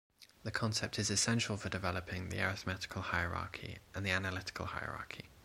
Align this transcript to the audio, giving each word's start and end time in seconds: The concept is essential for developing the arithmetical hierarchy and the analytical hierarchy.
The 0.41 0.49
concept 0.49 0.97
is 0.97 1.11
essential 1.11 1.57
for 1.57 1.69
developing 1.69 2.29
the 2.29 2.41
arithmetical 2.41 3.03
hierarchy 3.03 3.77
and 3.93 4.03
the 4.03 4.09
analytical 4.09 4.65
hierarchy. 4.65 5.29